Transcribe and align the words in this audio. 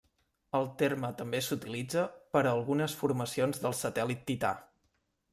El 0.59 0.63
terme 0.81 1.09
també 1.17 1.41
s'utilitza 1.47 2.05
per 2.35 2.41
a 2.43 2.53
algunes 2.53 2.95
formacions 3.01 3.61
del 3.67 3.77
satèl·lit 3.81 4.25
Tità. 4.31 4.51